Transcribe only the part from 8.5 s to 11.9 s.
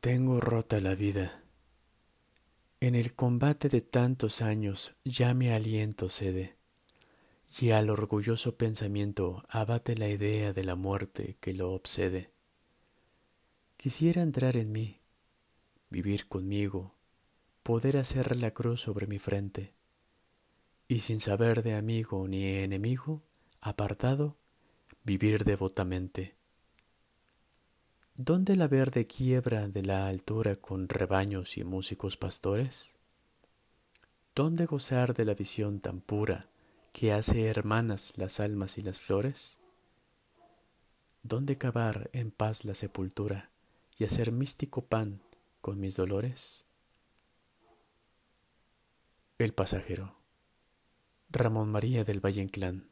pensamiento abate la idea de la muerte que lo